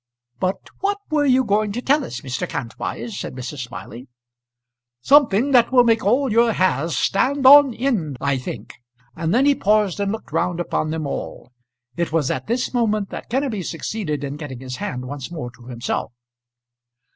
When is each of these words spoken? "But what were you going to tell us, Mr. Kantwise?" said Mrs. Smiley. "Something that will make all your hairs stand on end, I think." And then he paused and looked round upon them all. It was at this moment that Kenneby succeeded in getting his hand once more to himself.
"But 0.39 0.57
what 0.79 0.97
were 1.11 1.27
you 1.27 1.43
going 1.43 1.71
to 1.73 1.81
tell 1.83 2.03
us, 2.03 2.21
Mr. 2.21 2.49
Kantwise?" 2.49 3.19
said 3.19 3.35
Mrs. 3.35 3.59
Smiley. 3.67 4.07
"Something 5.01 5.51
that 5.51 5.71
will 5.71 5.83
make 5.83 6.03
all 6.03 6.31
your 6.31 6.53
hairs 6.53 6.97
stand 6.97 7.45
on 7.45 7.75
end, 7.75 8.17
I 8.19 8.39
think." 8.39 8.73
And 9.15 9.31
then 9.31 9.45
he 9.45 9.53
paused 9.53 9.99
and 9.99 10.11
looked 10.11 10.31
round 10.31 10.59
upon 10.59 10.89
them 10.89 11.05
all. 11.05 11.51
It 11.97 12.11
was 12.11 12.31
at 12.31 12.47
this 12.47 12.73
moment 12.73 13.09
that 13.11 13.29
Kenneby 13.29 13.63
succeeded 13.63 14.23
in 14.23 14.37
getting 14.37 14.59
his 14.61 14.77
hand 14.77 15.05
once 15.05 15.29
more 15.29 15.51
to 15.51 15.65
himself. 15.67 16.11